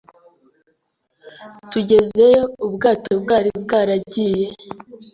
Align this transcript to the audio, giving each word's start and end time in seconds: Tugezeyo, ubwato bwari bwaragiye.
Tugezeyo, 1.71 2.43
ubwato 2.65 3.11
bwari 3.23 3.49
bwaragiye. 3.63 4.47